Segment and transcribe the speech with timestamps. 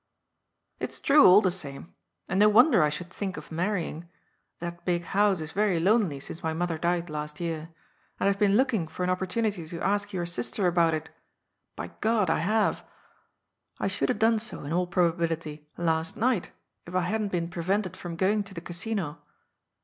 [0.79, 1.93] "It's true, all the same;
[2.27, 4.09] and no wonder I should think of marrying.
[4.57, 7.69] That big house is very lonely since my mother died last year.
[8.19, 9.45] And I've been looking for an oppor THE MARRUGK LOTT£BT.
[9.45, 11.11] I59 tnnity to ask your sister about it—
[11.77, 12.83] ^by O ^ I have.
[13.77, 16.49] I should have done so, in all probability, last night,
[16.87, 19.19] if I hadn't been prevented from going to the Casino.''